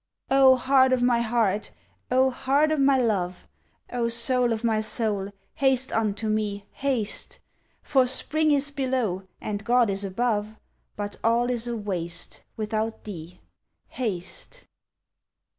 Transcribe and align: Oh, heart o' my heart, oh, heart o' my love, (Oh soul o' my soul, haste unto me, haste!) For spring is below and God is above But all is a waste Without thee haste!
Oh, 0.31 0.55
heart 0.55 0.93
o' 0.93 0.97
my 0.97 1.19
heart, 1.21 1.69
oh, 2.09 2.31
heart 2.31 2.71
o' 2.71 2.77
my 2.77 2.97
love, 2.97 3.47
(Oh 3.93 4.07
soul 4.07 4.51
o' 4.51 4.57
my 4.63 4.81
soul, 4.81 5.29
haste 5.53 5.91
unto 5.93 6.27
me, 6.27 6.65
haste!) 6.71 7.37
For 7.83 8.07
spring 8.07 8.49
is 8.49 8.71
below 8.71 9.27
and 9.39 9.63
God 9.63 9.91
is 9.91 10.03
above 10.03 10.55
But 10.95 11.17
all 11.23 11.51
is 11.51 11.67
a 11.67 11.77
waste 11.77 12.41
Without 12.57 13.03
thee 13.03 13.41
haste! 13.89 14.63